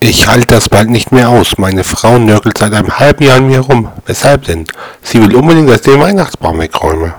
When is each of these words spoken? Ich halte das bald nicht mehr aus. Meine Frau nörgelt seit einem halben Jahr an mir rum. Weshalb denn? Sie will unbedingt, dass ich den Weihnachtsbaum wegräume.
Ich 0.00 0.28
halte 0.28 0.46
das 0.46 0.68
bald 0.68 0.90
nicht 0.90 1.10
mehr 1.10 1.28
aus. 1.28 1.58
Meine 1.58 1.82
Frau 1.82 2.18
nörgelt 2.18 2.58
seit 2.58 2.72
einem 2.72 3.00
halben 3.00 3.24
Jahr 3.24 3.38
an 3.38 3.48
mir 3.48 3.58
rum. 3.58 3.88
Weshalb 4.06 4.44
denn? 4.44 4.64
Sie 5.02 5.20
will 5.20 5.34
unbedingt, 5.34 5.68
dass 5.68 5.78
ich 5.78 5.92
den 5.92 6.00
Weihnachtsbaum 6.00 6.60
wegräume. 6.60 7.14